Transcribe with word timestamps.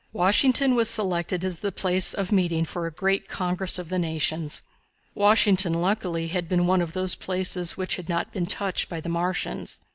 Washington 0.13 0.73
was 0.73 0.89
selected 0.89 1.45
as 1.45 1.59
the 1.59 1.71
place 1.71 2.15
of 2.15 2.31
meeting 2.31 2.65
for 2.65 2.87
a 2.87 2.91
great 2.91 3.27
congress 3.29 3.77
of 3.77 3.89
the 3.89 3.99
nations. 3.99 4.63
Washington, 5.13 5.75
luckily, 5.75 6.29
had 6.29 6.49
been 6.49 6.65
one 6.65 6.81
of 6.81 6.93
the 6.93 7.15
places 7.19 7.77
which 7.77 7.97
had 7.97 8.09
not 8.09 8.33
been 8.33 8.47
touched 8.47 8.89
by 8.89 8.99
the 8.99 9.09
Martians. 9.09 9.79